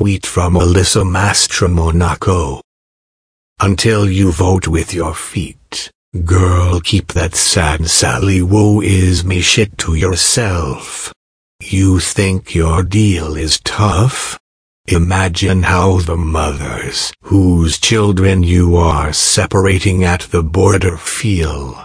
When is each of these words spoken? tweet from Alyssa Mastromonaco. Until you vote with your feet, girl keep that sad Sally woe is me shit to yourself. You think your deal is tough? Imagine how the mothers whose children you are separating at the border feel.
tweet 0.00 0.24
from 0.24 0.54
Alyssa 0.54 1.04
Mastromonaco. 1.04 2.62
Until 3.60 4.08
you 4.08 4.32
vote 4.32 4.66
with 4.66 4.94
your 4.94 5.14
feet, 5.14 5.90
girl 6.24 6.80
keep 6.80 7.08
that 7.08 7.34
sad 7.34 7.86
Sally 7.86 8.40
woe 8.40 8.80
is 8.80 9.26
me 9.26 9.42
shit 9.42 9.76
to 9.76 9.94
yourself. 9.94 11.12
You 11.62 12.00
think 12.00 12.54
your 12.54 12.82
deal 12.82 13.36
is 13.36 13.60
tough? 13.60 14.38
Imagine 14.86 15.64
how 15.64 15.98
the 15.98 16.16
mothers 16.16 17.12
whose 17.24 17.78
children 17.78 18.42
you 18.42 18.76
are 18.76 19.12
separating 19.12 20.02
at 20.02 20.22
the 20.32 20.42
border 20.42 20.96
feel. 20.96 21.84